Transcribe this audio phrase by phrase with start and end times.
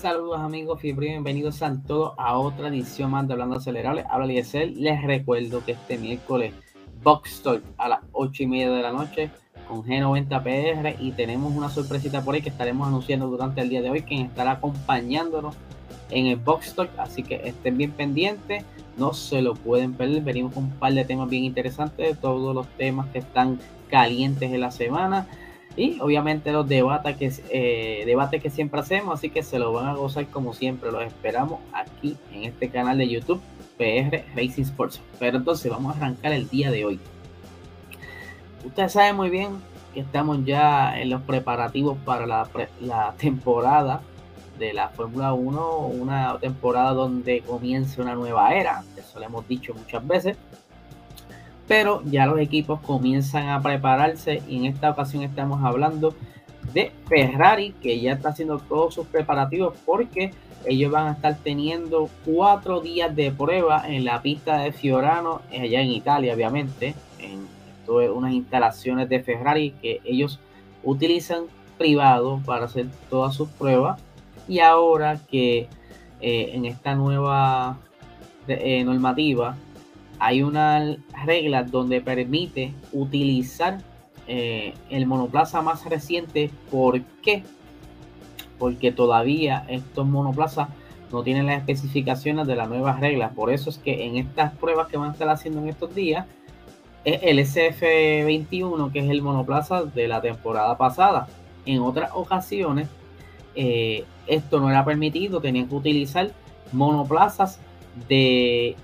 [0.00, 4.04] Saludos amigos, bienvenidos a todos a otra edición más de Hablando Acelerable.
[4.08, 4.70] Habla Eliezer.
[4.76, 6.54] Les recuerdo que este miércoles
[7.02, 9.28] Box Talk a las 8 y media de la noche
[9.66, 13.82] con G90 PR y tenemos una sorpresita por ahí que estaremos anunciando durante el día
[13.82, 15.56] de hoy, quien estará acompañándonos
[16.10, 18.64] en el Box Talk, así que estén bien pendientes,
[18.96, 22.68] no se lo pueden perder, venimos con un par de temas bien interesantes, todos los
[22.76, 23.58] temas que están
[23.90, 25.26] calientes en la semana
[25.78, 29.86] y obviamente los debates que, eh, debates que siempre hacemos, así que se lo van
[29.86, 33.40] a gozar como siempre, los esperamos aquí en este canal de YouTube
[33.76, 35.00] PR Racing Sports.
[35.20, 36.98] Pero entonces vamos a arrancar el día de hoy.
[38.66, 39.50] Ustedes saben muy bien
[39.94, 42.48] que estamos ya en los preparativos para la,
[42.80, 44.02] la temporada
[44.58, 49.72] de la Fórmula 1, una temporada donde comience una nueva era, eso lo hemos dicho
[49.74, 50.36] muchas veces
[51.68, 56.14] pero ya los equipos comienzan a prepararse y en esta ocasión estamos hablando
[56.72, 60.32] de Ferrari que ya está haciendo todos sus preparativos porque
[60.64, 65.80] ellos van a estar teniendo cuatro días de prueba en la pista de Fiorano allá
[65.80, 66.94] en Italia obviamente.
[67.20, 67.46] En
[67.88, 70.38] unas instalaciones de Ferrari que ellos
[70.84, 71.44] utilizan
[71.76, 74.00] privado para hacer todas sus pruebas.
[74.46, 75.68] Y ahora que
[76.20, 77.78] eh, en esta nueva
[78.46, 79.56] eh, normativa
[80.18, 83.78] hay una regla donde permite utilizar
[84.26, 86.50] eh, el monoplaza más reciente.
[86.70, 87.44] ¿Por qué?
[88.58, 90.68] Porque todavía estos monoplazas
[91.12, 93.32] no tienen las especificaciones de las nuevas reglas.
[93.32, 96.26] Por eso es que en estas pruebas que van a estar haciendo en estos días,
[97.04, 101.28] es el SF21, que es el monoplaza de la temporada pasada.
[101.64, 102.88] En otras ocasiones,
[103.54, 106.32] eh, esto no era permitido, tenían que utilizar
[106.72, 107.60] monoplazas
[108.08, 108.76] de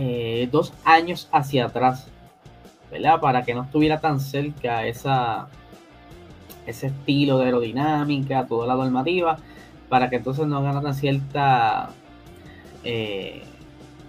[0.00, 2.06] eh, dos años hacia atrás,
[2.88, 3.18] ¿verdad?
[3.20, 5.48] Para que no estuviera tan cerca esa,
[6.66, 9.38] ese estilo de aerodinámica, toda la normativa,
[9.88, 11.90] para que entonces no ganaran cierta
[12.84, 13.42] eh,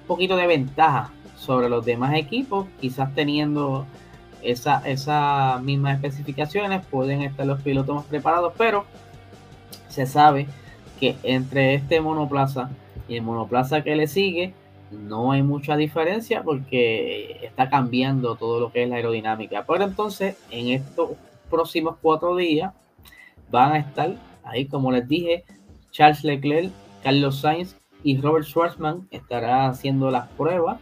[0.06, 3.88] poquito de ventaja sobre los demás equipos, quizás teniendo
[4.44, 8.86] esa, esas mismas especificaciones, pueden estar los pilotos más preparados, pero
[9.88, 10.46] se sabe
[11.00, 12.70] que entre este monoplaza
[13.08, 14.54] y el monoplaza que le sigue,
[14.92, 19.66] no hay mucha diferencia porque está cambiando todo lo que es la aerodinámica.
[19.66, 21.12] Pero entonces, en estos
[21.50, 22.74] próximos cuatro días
[23.52, 25.44] van a estar ahí, como les dije,
[25.92, 26.72] Charles Leclerc,
[27.04, 30.80] Carlos Sainz y Robert Schwarzman estarán haciendo las pruebas,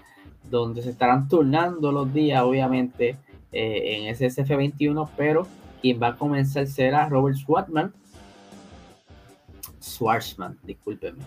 [0.50, 3.18] donde se estarán turnando los días, obviamente,
[3.52, 5.48] eh, en ese SF21, pero
[5.82, 7.94] quien va a comenzar será Robert Schwarzman.
[9.82, 11.24] Schwarzman, discúlpenme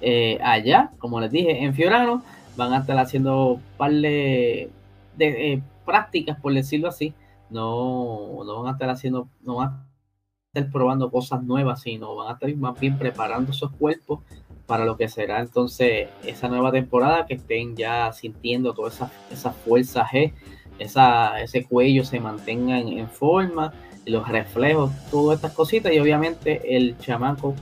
[0.00, 2.22] eh, allá, como les dije, en Fiorano.
[2.56, 4.70] Van a estar haciendo un par de,
[5.18, 7.12] eh, prácticas, por decirlo así.
[7.50, 9.86] No, no van a estar haciendo, no van a
[10.52, 14.20] estar probando cosas nuevas, sino van a estar más bien preparando esos cuerpos
[14.66, 19.52] para lo que será entonces esa nueva temporada, que estén ya sintiendo toda esa, esa
[19.52, 20.32] fuerza G,
[20.78, 23.72] ese cuello se mantenga en, en forma,
[24.06, 27.54] los reflejos, todas estas cositas y obviamente el chamaco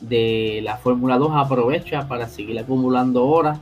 [0.00, 3.58] de la Fórmula 2 aprovecha para seguir acumulando horas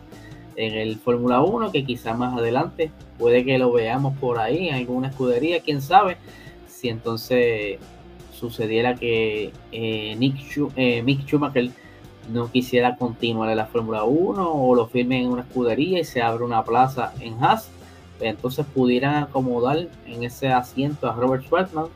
[0.56, 4.74] en el Fórmula 1, que quizá más adelante puede que lo veamos por ahí en
[4.74, 6.16] alguna escudería, quién sabe,
[6.66, 7.78] si entonces
[8.32, 10.36] sucediera que eh, Nick
[10.76, 11.70] eh, Mick Schumacher
[12.32, 16.22] no quisiera continuar en la Fórmula 1 o lo firme en una escudería y se
[16.22, 17.70] abre una plaza en Haas,
[18.18, 21.86] pues entonces pudieran acomodar en ese asiento a Robert Schwartzman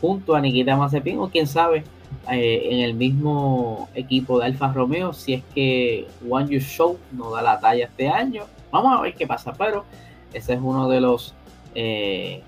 [0.00, 1.84] junto a Nikita Mazepin o quién sabe
[2.30, 7.30] eh, en el mismo equipo de Alfa Romeo si es que One You Show no
[7.30, 8.44] da la talla este año.
[8.70, 9.84] Vamos a ver qué pasa, pero
[10.32, 11.34] ese es uno de los
[11.74, 12.42] eh,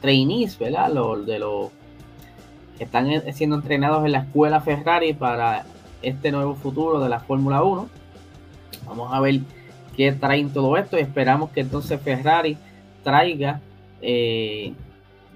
[0.00, 0.92] trainees, ¿verdad?
[0.92, 1.70] Los, de los
[2.76, 5.64] que están siendo entrenados en la escuela Ferrari para
[6.02, 7.88] este nuevo futuro de la Fórmula 1.
[8.86, 9.40] Vamos a ver
[9.96, 12.56] qué traen todo esto y esperamos que entonces Ferrari
[13.02, 13.60] traiga
[14.00, 14.72] eh,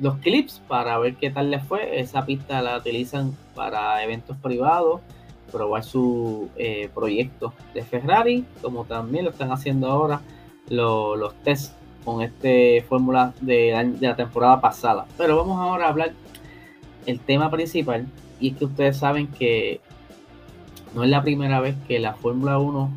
[0.02, 2.00] los clips para ver qué tal les fue.
[2.00, 5.00] Esa pista la utilizan para eventos privados,
[5.50, 10.20] probar su eh, proyecto de Ferrari, como también lo están haciendo ahora
[10.68, 15.06] los tests con este fórmula de, la temporada pasada.
[15.16, 16.12] Pero vamos ahora a hablar
[17.06, 18.06] el tema principal
[18.40, 19.80] y es que ustedes saben que
[20.94, 22.90] no es la primera vez que la Fórmula 1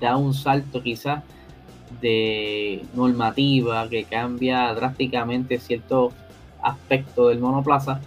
[0.00, 1.24] da un salto quizás
[2.00, 6.12] de normativa que cambia drásticamente cierto
[6.62, 8.00] aspecto del monoplaza.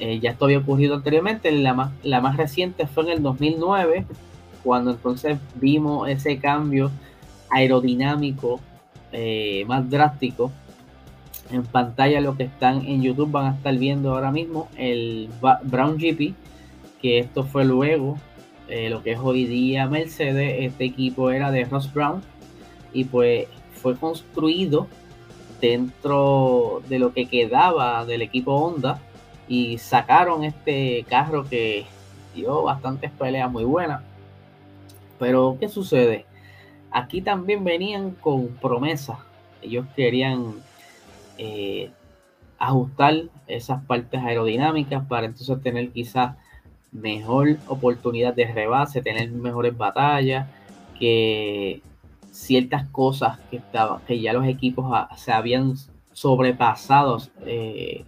[0.00, 4.06] Eh, ya esto había ocurrido anteriormente, la más, la más reciente fue en el 2009,
[4.64, 6.90] cuando entonces vimos ese cambio
[7.50, 8.60] aerodinámico
[9.12, 10.50] eh, más drástico.
[11.50, 15.28] En pantalla, lo que están en YouTube van a estar viendo ahora mismo el
[15.62, 16.34] Brown GP,
[17.00, 18.18] que esto fue luego
[18.68, 20.56] eh, lo que es hoy día Mercedes.
[20.60, 22.22] Este equipo era de Ross Brown
[22.94, 23.48] y pues
[23.82, 24.86] fue construido
[25.60, 29.00] dentro de lo que quedaba del equipo Honda
[29.48, 31.84] y sacaron este carro que
[32.34, 34.02] dio bastantes peleas muy buenas.
[35.18, 36.24] Pero, ¿qué sucede?
[36.90, 39.18] Aquí también venían con promesas.
[39.62, 40.54] Ellos querían
[41.38, 41.90] eh,
[42.58, 46.36] ajustar esas partes aerodinámicas para entonces tener quizás
[46.92, 50.48] mejor oportunidad de rebase, tener mejores batallas,
[50.98, 51.82] que
[52.34, 55.74] ciertas cosas que estaban, que ya los equipos se habían
[56.12, 58.04] sobrepasado, eh,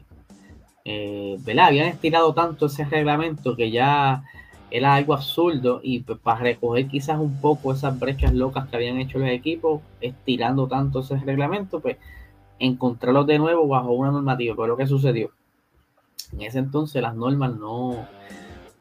[0.85, 4.25] eh, Habían estirado tanto ese reglamento que ya
[4.71, 9.19] era algo absurdo y para recoger quizás un poco esas brechas locas que habían hecho
[9.19, 11.97] los equipos, estirando tanto ese reglamento, pues
[12.59, 14.55] encontrarlos de nuevo bajo una normativa.
[14.57, 15.31] Pero lo que sucedió,
[16.33, 18.07] en ese entonces las normas no,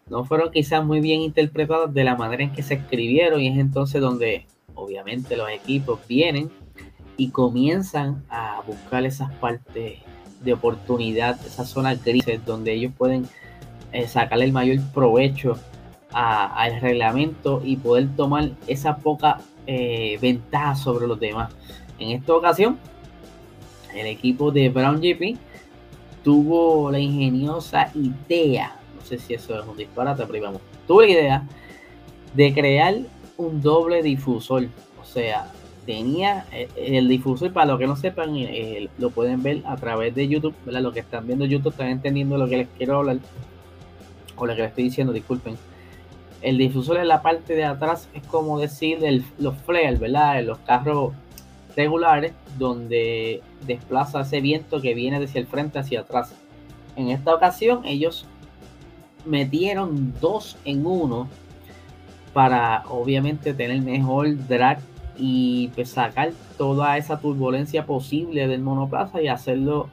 [0.10, 3.58] no fueron quizás muy bien interpretadas de la manera en que se escribieron y es
[3.58, 4.46] entonces donde
[4.76, 6.52] obviamente los equipos vienen
[7.18, 10.00] y comienzan a buscar esas partes
[10.42, 13.28] de oportunidad, esas zonas grises donde ellos pueden
[13.92, 15.58] eh, sacarle el mayor provecho
[16.12, 21.54] al reglamento y poder tomar esa poca eh, ventaja sobre los demás.
[22.00, 22.80] En esta ocasión,
[23.94, 25.38] el equipo de Brown GP
[26.24, 31.08] tuvo la ingeniosa idea, no sé si eso es un disparate, pero vamos, tuvo la
[31.08, 31.44] idea
[32.34, 32.96] de crear
[33.38, 34.68] un doble difusor.
[35.02, 35.52] O sea,
[35.86, 40.14] tenía eh, el difusor, para los que no sepan, eh, lo pueden ver a través
[40.16, 40.82] de YouTube, ¿verdad?
[40.82, 43.18] Los que están viendo YouTube están entendiendo lo que les quiero hablar,
[44.36, 45.58] o lo que les estoy diciendo, disculpen.
[46.42, 49.00] El difusor en la parte de atrás es como decir
[49.40, 50.40] los flares, ¿verdad?
[50.40, 51.14] En los carros
[51.76, 56.34] regulares, donde desplaza ese viento que viene desde el frente hacia atrás.
[56.96, 58.26] En esta ocasión, ellos
[59.26, 61.28] metieron dos en uno
[62.36, 64.80] para obviamente tener mejor drag
[65.18, 69.88] y pues, sacar toda esa turbulencia posible del monoplaza y hacerlo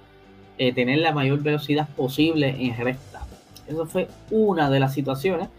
[0.58, 3.20] eh, tener la mayor velocidad posible en recta.
[3.68, 5.50] Eso fue una de las situaciones.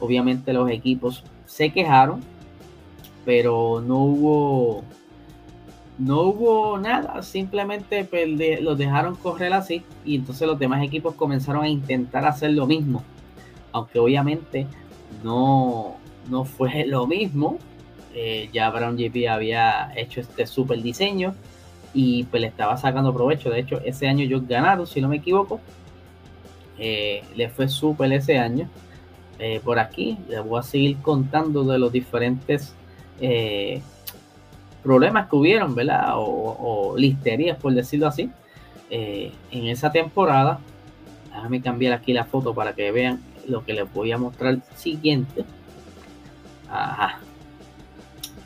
[0.00, 2.22] Obviamente los equipos se quejaron,
[3.26, 4.84] pero no hubo
[5.98, 8.26] no hubo nada, simplemente pues,
[8.62, 13.02] los dejaron correr así y entonces los demás equipos comenzaron a intentar hacer lo mismo.
[13.70, 14.66] Aunque obviamente
[15.22, 15.96] no,
[16.28, 17.58] no fue lo mismo.
[18.14, 21.34] Eh, ya Brown GP había hecho este super diseño
[21.94, 23.50] y pues le estaba sacando provecho.
[23.50, 25.60] De hecho, ese año ellos ganaron, si no me equivoco.
[26.78, 28.68] Eh, le fue súper ese año.
[29.38, 32.74] Eh, por aquí les voy a seguir contando de los diferentes
[34.82, 36.14] problemas que hubieron, ¿verdad?
[36.16, 38.30] O, listerías, por decirlo así.
[38.90, 40.58] en esa temporada,
[41.32, 45.44] déjame cambiar aquí la foto para que vean lo que les voy a mostrar siguiente.
[46.72, 47.20] Ajá.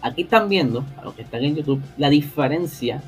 [0.03, 3.03] Aquí están viendo, a los que están en YouTube, la diferencia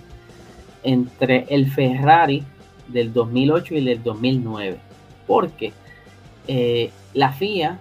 [0.84, 2.44] entre el Ferrari
[2.87, 4.78] del 2008 y el del 2009.
[5.26, 5.72] Porque
[6.46, 7.78] eh, la FIA,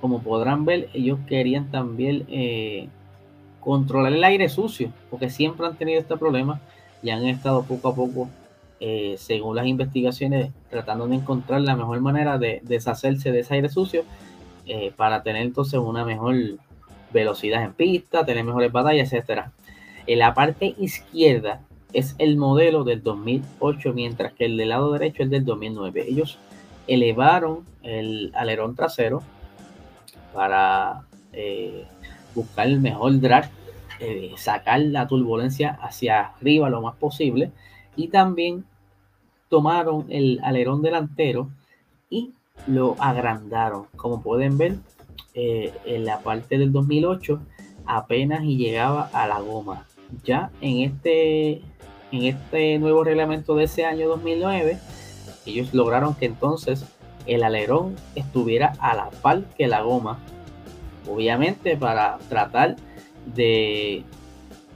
[0.00, 2.88] como podrán ver, ellos querían también eh,
[3.60, 6.60] controlar el aire sucio, porque siempre han tenido este problema
[7.02, 8.28] y han estado poco a poco,
[8.78, 13.68] eh, según las investigaciones, tratando de encontrar la mejor manera de deshacerse de ese aire
[13.68, 14.04] sucio
[14.98, 16.58] para tener entonces una mejor
[17.12, 19.52] velocidad en pista, tener mejores batallas, etcétera.
[20.06, 21.60] En la parte izquierda
[21.92, 26.04] es el modelo del 2008, mientras que el del lado derecho es del 2009.
[26.08, 26.38] Ellos
[26.86, 29.22] elevaron el alerón trasero
[30.34, 31.86] para eh,
[32.34, 33.50] buscar el mejor drag,
[34.00, 37.50] eh, sacar la turbulencia hacia arriba lo más posible
[37.96, 38.64] y también
[39.48, 41.50] tomaron el alerón delantero
[42.10, 42.32] y
[42.66, 43.86] lo agrandaron.
[43.96, 44.76] Como pueden ver,
[45.34, 47.40] eh, en la parte del 2008
[47.86, 49.86] apenas y llegaba a la goma.
[50.24, 51.62] Ya en este,
[52.12, 54.78] en este nuevo reglamento de ese año 2009,
[55.46, 56.84] ellos lograron que entonces
[57.26, 60.18] el alerón estuviera a la par que la goma.
[61.08, 62.76] Obviamente para tratar
[63.26, 64.04] de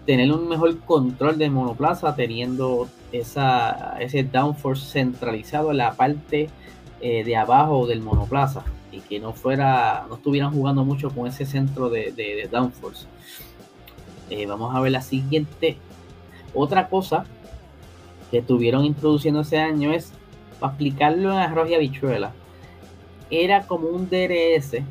[0.07, 6.49] tener un mejor control del monoplaza teniendo esa, ese downforce centralizado en la parte
[7.01, 11.47] eh, de abajo del monoplaza y que no fuera, no estuvieran jugando mucho con ese
[11.47, 13.07] centro de, downforce.
[14.31, 15.79] Eh, vamos a ver la siguiente.
[16.55, 17.25] Otra cosa
[18.31, 20.13] que estuvieron introduciendo ese año es
[20.61, 22.33] para aplicarlo en arroz y habichuela.
[23.31, 24.83] Era como un DRS,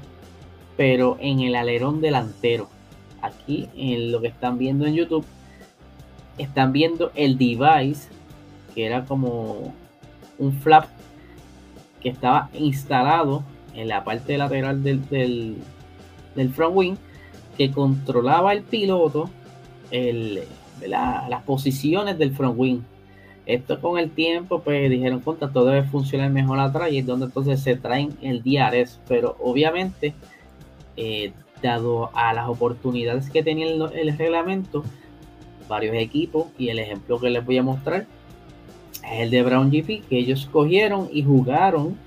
[0.75, 2.67] pero en el alerón delantero.
[3.21, 5.25] Aquí en lo que están viendo en YouTube,
[6.39, 8.09] están viendo el device,
[8.73, 9.75] que era como
[10.39, 10.85] un flap
[12.01, 13.43] que estaba instalado
[13.75, 16.95] en la parte lateral del, del, front wing
[17.57, 19.29] que controlaba el piloto
[19.91, 20.43] el,
[20.87, 22.79] las posiciones del front wing.
[23.45, 27.25] Esto con el tiempo, pues dijeron, contra, todo debe funcionar mejor atrás y es donde
[27.25, 28.99] entonces se traen el DRS.
[29.07, 30.13] Pero obviamente,
[30.95, 34.83] eh, dado a las oportunidades que tenía el, reglamento,
[35.67, 38.05] varios equipos y el ejemplo que les voy a mostrar
[39.03, 41.97] es el de Brown GP, que ellos cogieron y jugaron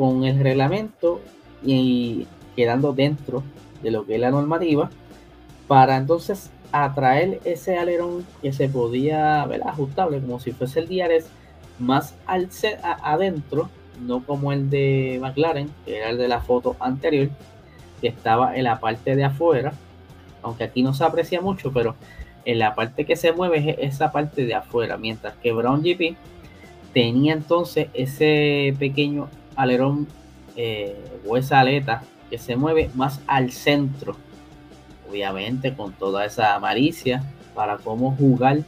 [0.00, 1.20] con el reglamento
[1.62, 2.26] y
[2.56, 3.42] quedando dentro
[3.82, 4.88] de lo que es la normativa
[5.68, 11.26] para entonces atraer ese alerón que se podía ver ajustable como si fuese el DRS
[11.78, 12.48] más al
[13.02, 13.68] adentro,
[14.00, 17.28] no como el de McLaren, que era el de la foto anterior,
[18.00, 19.74] que estaba en la parte de afuera,
[20.40, 21.94] aunque aquí no se aprecia mucho, pero
[22.46, 26.16] en la parte que se mueve es esa parte de afuera, mientras que Brown GP
[26.94, 30.08] tenía entonces ese pequeño alerón
[30.56, 34.16] eh, o esa aleta que se mueve más al centro,
[35.08, 37.22] obviamente con toda esa malicia
[37.54, 38.60] para cómo jugar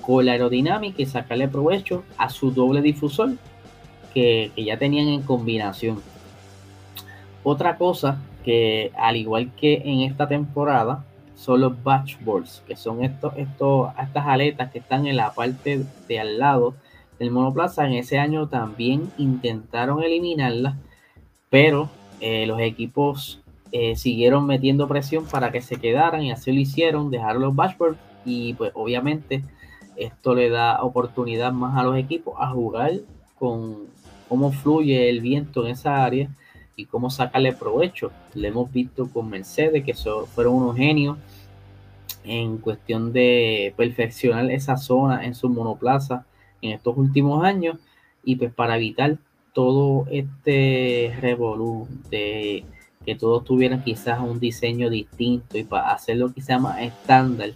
[0.00, 3.32] con la aerodinámica y sacarle provecho a su doble difusor
[4.14, 6.00] que, que ya tenían en combinación.
[7.42, 11.04] Otra cosa que al igual que en esta temporada
[11.36, 16.20] son los batchboards, que son estos, estos, estas aletas que están en la parte de
[16.20, 16.74] al lado
[17.18, 17.86] del monoplaza.
[17.86, 20.76] En ese año también intentaron eliminarlas,
[21.50, 21.88] pero
[22.20, 23.40] eh, los equipos
[23.72, 27.98] eh, siguieron metiendo presión para que se quedaran y así lo hicieron, dejaron los batchboards
[28.24, 29.42] y pues obviamente
[29.96, 32.92] esto le da oportunidad más a los equipos a jugar
[33.38, 33.86] con
[34.28, 36.28] cómo fluye el viento en esa área
[36.76, 38.12] y cómo sacarle provecho.
[38.34, 41.16] Lo hemos visto con Mercedes, que fueron unos genios
[42.24, 46.26] en cuestión de perfeccionar esa zona en su monoplaza
[46.62, 47.76] en estos últimos años
[48.24, 49.18] y pues para evitar
[49.52, 52.64] todo este revolú de
[53.04, 57.50] que todos tuvieran quizás un diseño distinto y para hacerlo quizás más estándar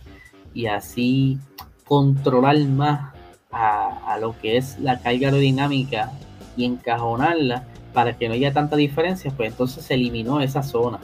[0.54, 1.38] y así
[1.84, 3.12] controlar más
[3.50, 6.12] a, a lo que es la carga aerodinámica
[6.56, 11.00] y encajonarla para que no haya tanta diferencia, pues entonces se eliminó esa zona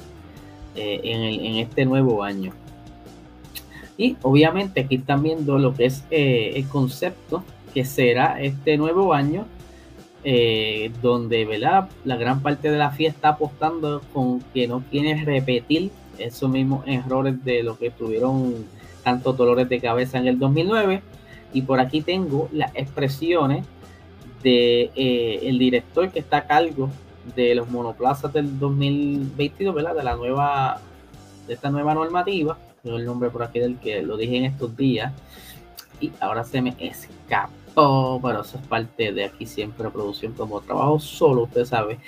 [0.74, 2.52] eh, en, este nuevo año.
[3.96, 7.42] Y obviamente aquí están viendo lo que es eh, el concepto
[7.76, 9.44] que será este nuevo año,
[10.24, 11.90] eh, donde ¿verdad?
[12.06, 16.84] la gran parte de la fiesta está apostando con que no quiere repetir esos mismos
[16.86, 18.64] errores de lo que tuvieron
[19.04, 21.02] tantos dolores de cabeza en el 2009.
[21.52, 23.66] Y por aquí tengo las expresiones
[24.42, 26.88] de eh, director que está a cargo
[27.34, 29.94] de los monoplazas del 2022, ¿verdad?
[29.94, 30.80] De la nueva,
[31.46, 34.74] de esta nueva normativa, tengo el nombre por aquí del que lo dije en estos
[34.78, 35.12] días,
[36.00, 36.74] y ahora se me
[37.76, 41.98] escapó, pero eso es parte de aquí siempre producción como trabajo solo, usted sabe.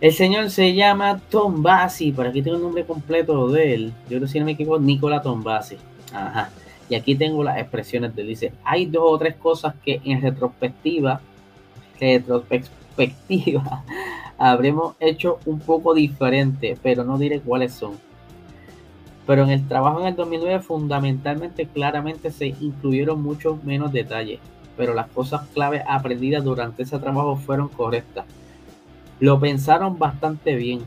[0.00, 4.18] El señor se llama Tom Bassi, por aquí tengo el nombre completo de él, yo
[4.18, 5.76] creo que si no me equivoco, Nicola Tom Bassi.
[6.12, 6.50] Ajá.
[6.88, 8.28] Y aquí tengo las expresiones de él.
[8.28, 11.20] Dice, hay dos o tres cosas que en retrospectiva
[11.98, 13.84] retrospectiva
[14.38, 17.92] habremos hecho un poco diferente, pero no diré cuáles son.
[19.26, 24.40] Pero en el trabajo en el 2009 fundamentalmente claramente se incluyeron muchos menos detalles,
[24.76, 28.26] pero las cosas clave aprendidas durante ese trabajo fueron correctas.
[29.20, 30.80] Lo pensaron bastante bien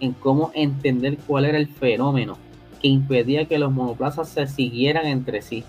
[0.00, 2.36] en cómo entender cuál era el fenómeno
[2.80, 5.64] que impedía que los monoplazas se siguieran entre sí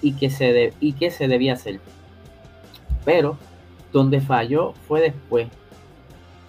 [0.00, 1.80] y que se, y que se debía hacer.
[3.04, 3.36] Pero
[3.92, 5.48] donde falló fue después,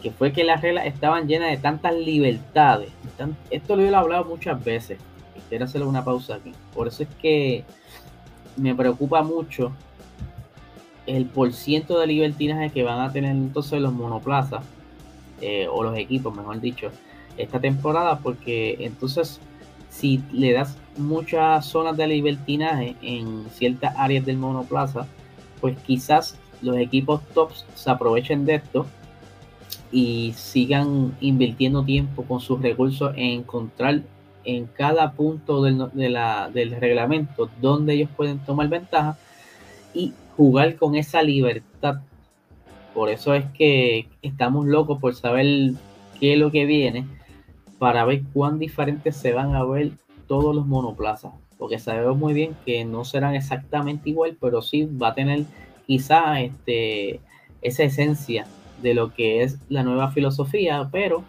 [0.01, 2.89] que fue que las reglas estaban llenas de tantas libertades.
[3.49, 4.99] esto lo he hablado muchas veces.
[5.49, 6.51] quiero hacerle una pausa aquí.
[6.73, 7.63] Por eso es que
[8.57, 9.71] me preocupa mucho
[11.05, 14.63] el porciento de libertinaje que van a tener entonces los monoplazas
[15.41, 16.91] eh, o los equipos, mejor dicho,
[17.37, 19.39] esta temporada, porque entonces
[19.89, 25.07] si le das muchas zonas de libertinaje en ciertas áreas del monoplaza,
[25.61, 28.85] pues quizás los equipos tops se aprovechen de esto
[29.91, 34.01] y sigan invirtiendo tiempo con sus recursos en encontrar
[34.43, 39.17] en cada punto del, del reglamento donde ellos pueden tomar ventaja
[39.93, 42.01] y jugar con esa libertad.
[42.93, 45.73] Por eso es que estamos locos por saber
[46.19, 47.05] qué es lo que viene
[47.77, 49.91] para ver cuán diferentes se van a ver
[50.27, 51.33] todos los monoplazas.
[51.57, 55.45] Porque sabemos muy bien que no serán exactamente igual, pero sí va a tener
[55.85, 57.19] quizá este,
[57.61, 58.45] esa esencia
[58.81, 61.23] de lo que es la nueva filosofía, pero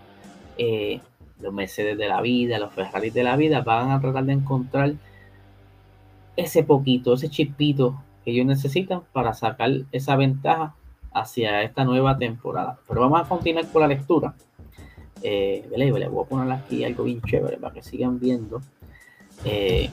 [0.58, 1.00] eh,
[1.40, 4.94] los Mercedes de la vida, los Ferrari de la vida van a tratar de encontrar
[6.36, 10.74] ese poquito, ese chispito que ellos necesitan para sacar esa ventaja
[11.14, 12.76] hacia esta nueva temporada.
[12.88, 14.34] Pero vamos a continuar con la lectura.
[15.22, 18.60] Eh, le voy a poner aquí algo bien chévere para que sigan viendo.
[19.44, 19.88] Eh,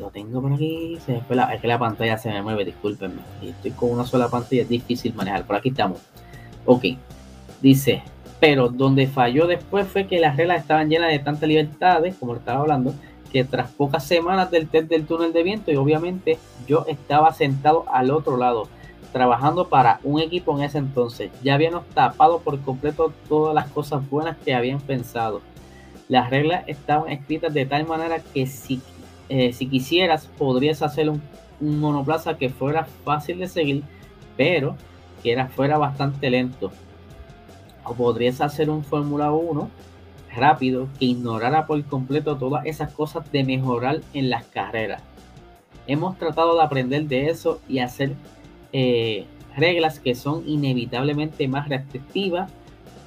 [0.00, 0.98] lo tengo por aquí.
[1.06, 3.22] Es que la pantalla se me mueve, discúlpenme.
[3.40, 5.46] Estoy con una sola pantalla, es difícil manejar.
[5.46, 6.00] Por aquí estamos.
[6.66, 6.86] Ok.
[7.62, 8.02] Dice,
[8.40, 12.62] pero donde falló después fue que las reglas estaban llenas de tantas libertades, como estaba
[12.62, 12.92] hablando,
[13.34, 17.84] que tras pocas semanas del test del túnel de viento, y obviamente yo estaba sentado
[17.92, 18.68] al otro lado,
[19.12, 21.30] trabajando para un equipo en ese entonces.
[21.42, 25.42] Ya habíamos tapado por completo todas las cosas buenas que habían pensado.
[26.08, 28.80] Las reglas estaban escritas de tal manera que si
[29.28, 31.22] eh, si quisieras, podrías hacer un,
[31.60, 33.82] monoplaza que fuera fácil de seguir,
[34.36, 34.76] pero
[35.22, 36.72] que era, fuera bastante lento.
[37.84, 39.70] O podrías hacer un Fórmula 1
[40.36, 45.02] rápido que ignorara por completo todas esas cosas de mejorar en las carreras.
[45.86, 48.14] Hemos tratado de aprender de eso y hacer
[48.72, 49.26] eh,
[49.56, 52.50] reglas que son inevitablemente más restrictivas,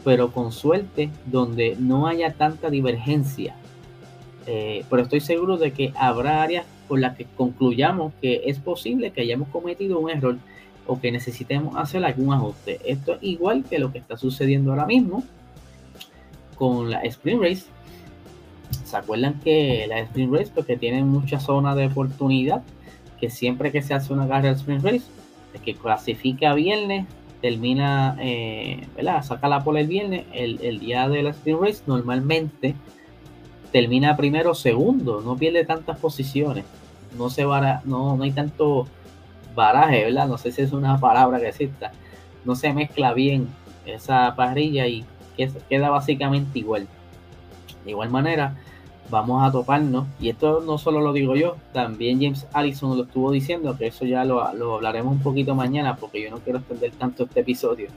[0.03, 3.55] pero con suerte donde no haya tanta divergencia
[4.47, 9.11] eh, pero estoy seguro de que habrá áreas por las que concluyamos que es posible
[9.11, 10.37] que hayamos cometido un error
[10.87, 12.79] o que necesitemos hacer algún ajuste.
[12.85, 15.25] Esto es igual que lo que está sucediendo ahora mismo
[16.57, 17.65] con la Sprint Race.
[18.83, 22.63] ¿Se acuerdan que la Sprint Race, porque pues, tiene mucha zona de oportunidad,
[23.19, 25.03] que siempre que se hace una carrera de Sprint Race,
[25.53, 27.05] es que clasifica viernes,
[27.41, 29.23] termina, eh, ¿verdad?
[29.23, 32.75] Saca la pole el viernes, el, el día de la Sprint Race, normalmente
[33.71, 36.65] termina primero o segundo, no pierde tantas posiciones,
[37.17, 38.87] no se vara, no, no hay tanto
[39.55, 40.27] baraje, ¿verdad?
[40.27, 41.91] No sé si es una palabra que exista,
[42.45, 43.47] no se mezcla bien
[43.85, 45.05] esa parrilla y
[45.69, 46.87] queda básicamente igual.
[47.85, 48.55] De igual manera,
[49.09, 53.31] vamos a toparnos, y esto no solo lo digo yo, también James Allison lo estuvo
[53.31, 56.91] diciendo, que eso ya lo, lo hablaremos un poquito mañana, porque yo no quiero extender
[56.91, 57.87] tanto este episodio.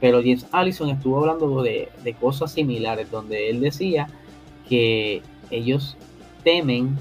[0.00, 4.08] Pero James Allison estuvo hablando de, de cosas similares, donde él decía
[4.68, 5.96] que ellos
[6.44, 6.96] temen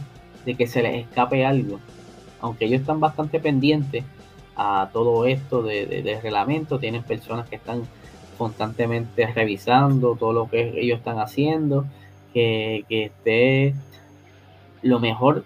[0.46, 1.80] de que se les escape algo,
[2.40, 4.04] aunque ellos están bastante pendientes
[4.56, 7.84] a todo esto de, reglamento, tienen personas que están
[8.38, 11.86] constantemente revisando todo lo que ellos están haciendo,
[12.34, 13.76] que, que esté
[14.82, 15.43] lo mejor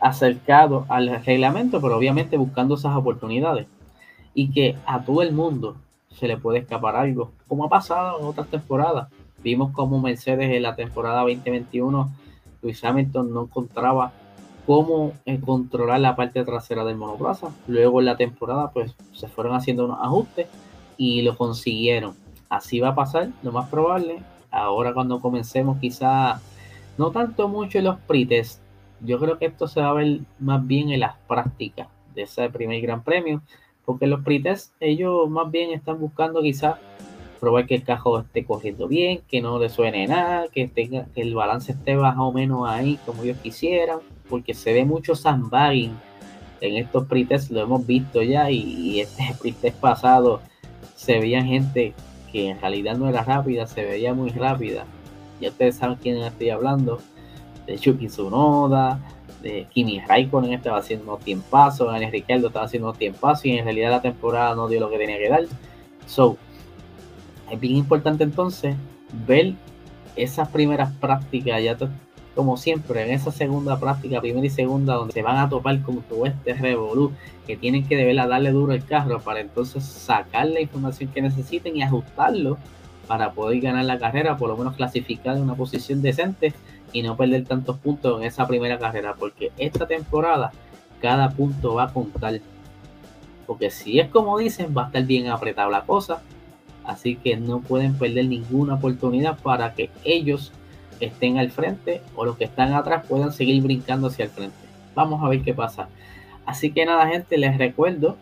[0.00, 3.66] acercado al reglamento, pero obviamente buscando esas oportunidades.
[4.34, 5.76] Y que a todo el mundo
[6.10, 9.08] se le puede escapar algo, como ha pasado en otras temporadas.
[9.42, 12.10] Vimos como Mercedes en la temporada 2021,
[12.62, 14.12] Luis Hamilton no encontraba
[14.66, 17.48] cómo eh, controlar la parte trasera del monoplaza.
[17.68, 20.48] Luego en la temporada pues se fueron haciendo unos ajustes
[20.96, 22.14] y lo consiguieron.
[22.48, 24.22] Así va a pasar, lo más probable.
[24.50, 26.40] Ahora cuando comencemos quizá
[26.96, 28.60] no tanto mucho en los pretest.
[29.00, 32.48] Yo creo que esto se va a ver más bien en las prácticas de ese
[32.50, 33.42] primer gran premio.
[33.84, 36.78] Porque los pretest ellos más bien están buscando quizá
[37.38, 41.22] probar que el cajo esté corriendo bien, que no le suene nada, que, tenga, que
[41.22, 45.96] el balance esté más o menos ahí como ellos quisieran, porque se ve mucho sandbagging
[46.60, 50.40] en estos pretest, lo hemos visto ya, y, este pretest pasado
[50.96, 51.94] se veía gente
[52.30, 54.84] que en realidad no era rápida, se veía muy rápida.
[55.40, 57.00] Ya ustedes saben quién estoy hablando,
[57.66, 58.98] de Chucky Tsunoda,
[59.42, 64.02] de Kimi Raikkonen estaba haciendo tiempazos, Daniel Ricardo estaba haciendo tiempazos y en realidad la
[64.02, 65.44] temporada no dio lo que tenía que dar.
[66.06, 66.36] So,
[67.50, 68.76] es bien importante entonces
[69.26, 69.54] ver
[70.16, 71.76] esas primeras prácticas, ya
[72.38, 76.02] como siempre, en esa segunda práctica, primera y segunda, donde se van a topar con
[76.02, 77.10] todo este revolú,
[77.48, 81.76] que tienen que deberla darle duro el carro para entonces sacar la información que necesiten
[81.76, 82.56] y ajustarlo
[83.08, 86.54] para poder ganar la carrera, por lo menos clasificar en una posición decente
[86.92, 90.52] y no perder tantos puntos en esa primera carrera, porque esta temporada
[91.02, 92.38] cada punto va a contar.
[93.48, 96.22] Porque si es como dicen, va a estar bien apretada la cosa
[96.88, 100.52] Así que no pueden perder ninguna oportunidad para que ellos
[101.06, 104.56] estén al frente o los que están atrás puedan seguir brincando hacia el frente.
[104.94, 105.88] Vamos a ver qué pasa.
[106.44, 108.16] Así que nada, gente, les recuerdo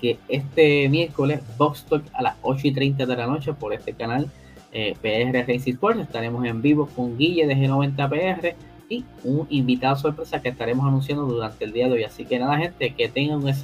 [0.00, 3.94] que este miércoles, Box Talk a las 8 y 30 de la noche por este
[3.94, 4.30] canal
[4.72, 6.00] eh, PR Racing Sports.
[6.00, 8.56] Estaremos en vivo con Guille de G90 PR
[8.88, 12.04] y un invitado sorpresa que estaremos anunciando durante el día de hoy.
[12.04, 13.48] Así que nada, gente, que tengan un